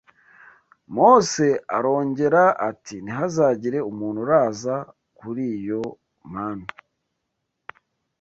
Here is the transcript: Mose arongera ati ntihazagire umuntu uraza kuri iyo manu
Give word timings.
Mose 0.95 1.47
arongera 1.77 2.43
ati 2.69 2.95
ntihazagire 3.05 3.79
umuntu 3.91 4.19
uraza 4.25 4.75
kuri 5.19 5.43
iyo 5.57 5.81
manu 6.33 6.65